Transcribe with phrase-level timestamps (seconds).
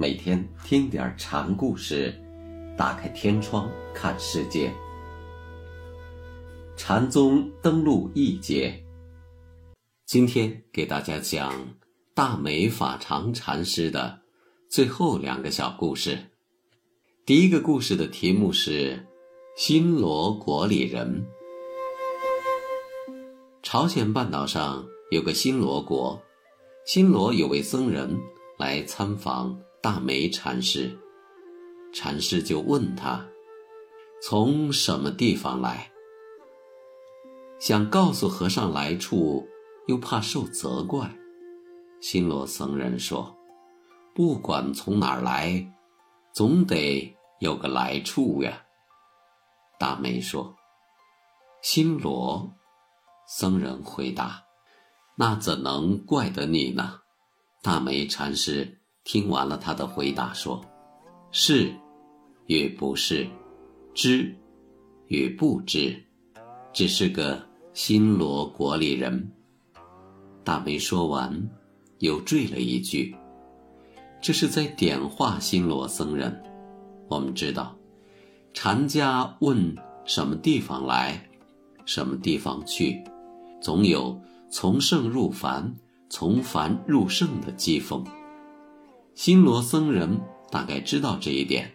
[0.00, 2.18] 每天听点禅故事，
[2.74, 4.72] 打开天窗看世界。
[6.74, 8.82] 禅宗登陆一节，
[10.06, 11.52] 今天给大家讲
[12.14, 14.18] 大美法常禅师的
[14.70, 16.18] 最后两个小故事。
[17.26, 19.06] 第一个故事的题目是
[19.54, 21.26] “新罗国里人”。
[23.62, 26.18] 朝鲜半岛上有个新罗国，
[26.86, 28.18] 新罗有位僧人
[28.58, 30.94] 来参访大梅禅师，
[31.90, 33.26] 禅师就问他
[34.22, 35.90] ：“从什么地方来？”
[37.58, 39.48] 想告诉和尚来处，
[39.86, 41.10] 又怕受责怪。
[41.98, 43.34] 新罗僧人说
[44.14, 45.66] ：“不管从哪儿来，
[46.34, 48.62] 总得有个来处呀。”
[49.80, 50.54] 大梅说
[51.62, 52.52] ：“新罗。”
[53.26, 54.44] 僧人回答
[55.16, 57.00] ：“那怎能怪得你呢？”
[57.62, 58.79] 大梅禅师
[59.10, 60.64] 听完了他的回答，说
[61.32, 61.74] ：“是，
[62.46, 63.26] 与不是，
[63.92, 64.32] 知，
[65.08, 66.00] 与不知，
[66.72, 67.44] 只是个
[67.74, 69.32] 新罗国里人。”
[70.44, 71.50] 大美说完，
[71.98, 73.12] 又缀了一句
[74.22, 76.40] ：“这是在点化新罗僧人。”
[77.10, 77.76] 我们知道，
[78.54, 81.20] 禅家问什么地方来，
[81.84, 83.02] 什么地方去。
[83.60, 84.16] 总有
[84.52, 85.74] 从圣入凡、
[86.08, 88.04] 从凡入圣的机锋。
[89.22, 90.18] 新罗僧人
[90.50, 91.70] 大概知道这一点，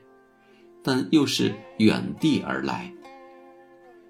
[0.83, 2.91] 但又是远地而来，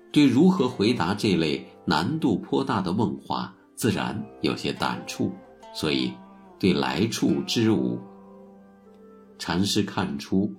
[0.09, 5.33] 对如何回答这类难度颇大的问话，自然有些胆触，
[5.73, 6.13] 所以
[6.57, 7.99] 对来处知无。
[9.37, 10.49] 禅师看出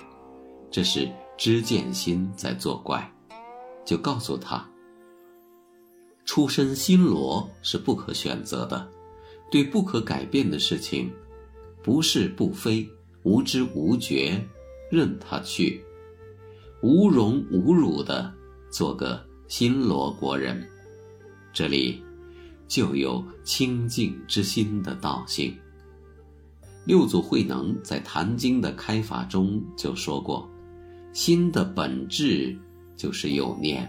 [0.70, 3.10] 这是知见心在作怪，
[3.86, 4.62] 就告诉他。
[6.26, 8.86] 出身新罗是不可选择的，
[9.50, 11.10] 对不可改变的事情，
[11.86, 12.84] 不是不非，
[13.22, 14.44] 无知无觉，
[14.90, 15.80] 任他去，
[16.82, 18.34] 无荣无辱的
[18.72, 20.68] 做个新罗国人，
[21.52, 22.02] 这里
[22.66, 25.56] 就有清净之心的道性。
[26.86, 30.50] 六祖慧能在《坛经》的开法中就说过
[31.14, 32.58] ：“心的本质
[32.96, 33.88] 就是有念，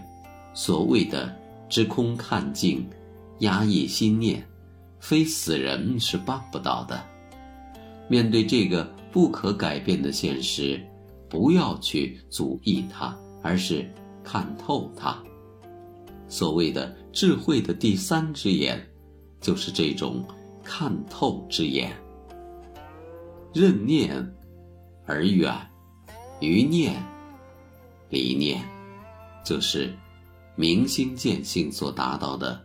[0.54, 1.36] 所谓的。”
[1.68, 2.88] 知空看净，
[3.40, 4.48] 压抑心念，
[5.00, 7.04] 非死人是办不到的。
[8.08, 10.80] 面对这个不可改变的现实，
[11.28, 13.88] 不要去阻抑它，而是
[14.24, 15.16] 看透它。
[16.28, 18.84] 所谓的智慧的第三只眼，
[19.40, 20.24] 就是这种
[20.64, 21.92] 看透之眼。
[23.54, 24.10] 任念
[25.06, 25.54] 而远，
[26.40, 26.94] 于念
[28.08, 28.62] 离念，
[29.44, 29.94] 就是。
[30.60, 32.60] 明心见性所达到的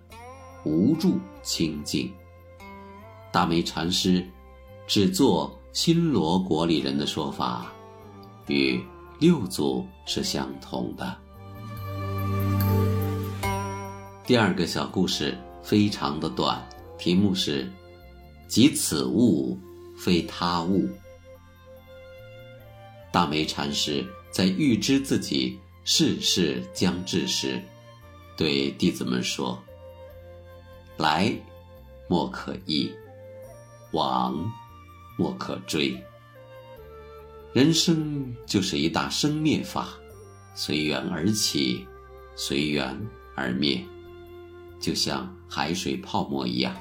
[0.65, 2.11] 无住清净，
[3.31, 4.25] 大美禅师
[4.85, 7.71] 只做新罗国里人的说法，
[8.47, 8.79] 与
[9.19, 11.17] 六祖是相同的。
[14.25, 16.61] 第二个小故事非常的短，
[16.97, 17.71] 题目是
[18.47, 19.57] “即此物，
[19.97, 20.87] 非他物”。
[23.11, 27.61] 大梅禅师在预知自己世事将至时。
[28.35, 29.61] 对弟子们说
[30.97, 31.31] ：“来，
[32.07, 32.89] 莫可忆；
[33.91, 34.51] 往，
[35.17, 35.97] 莫可追。
[37.53, 39.89] 人生就是一大生灭法，
[40.55, 41.85] 随缘而起，
[42.35, 42.99] 随缘
[43.35, 43.83] 而灭，
[44.79, 46.75] 就像海水泡沫一样。”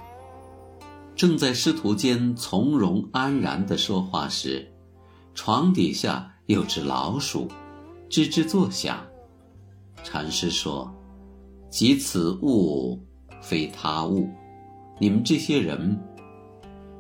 [1.15, 4.67] 正在师徒间从容安然的说话时，
[5.35, 7.49] 床底下有只老鼠，
[8.09, 9.07] 吱吱作响。
[10.03, 10.93] 禅师说。
[11.71, 13.03] 即此物，
[13.41, 14.29] 非他物。
[15.01, 15.99] 你们这些人，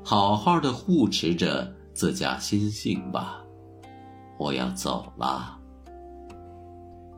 [0.05, 3.43] 好好的护持着自家心性吧。
[4.39, 5.59] 我要走了。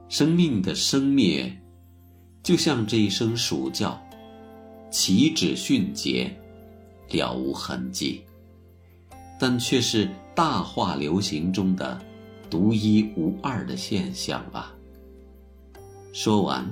[0.08, 1.50] 生命的生灭，
[2.42, 4.00] 就像这一声鼠叫，
[4.90, 6.30] 起止迅捷，
[7.08, 8.22] 了无痕迹，
[9.38, 12.00] 但却是大化流行中的
[12.50, 14.74] 独一无二的现象啊。
[16.12, 16.68] 说完。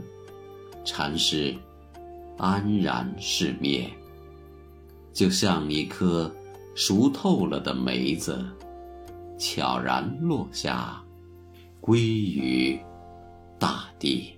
[0.85, 1.57] 禅师
[2.37, 3.89] 安然是灭，
[5.13, 6.31] 就像一颗
[6.75, 8.45] 熟透了的梅子，
[9.39, 11.03] 悄然落下，
[11.81, 12.81] 归于
[13.59, 14.33] 大地。